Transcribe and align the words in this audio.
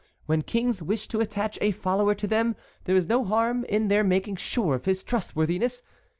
When 0.25 0.41
kings 0.41 0.81
wish 0.81 1.07
to 1.09 1.19
attach 1.19 1.59
a 1.61 1.69
follower 1.69 2.15
to 2.15 2.25
them 2.25 2.55
there 2.85 2.95
is 2.95 3.05
no 3.05 3.23
harm 3.23 3.65
in 3.65 3.87
their 3.87 4.03
making 4.03 4.37
sure 4.37 4.73
of 4.73 4.85
his 4.85 5.03
trustworthiness. 5.03 5.83